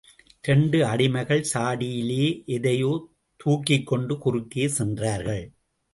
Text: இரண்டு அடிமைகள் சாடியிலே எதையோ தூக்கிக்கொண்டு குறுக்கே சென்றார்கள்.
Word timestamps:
இரண்டு 0.43 0.77
அடிமைகள் 0.83 1.43
சாடியிலே 1.53 2.25
எதையோ 2.45 2.91
தூக்கிக்கொண்டு 3.39 4.17
குறுக்கே 4.17 4.67
சென்றார்கள். 4.67 5.45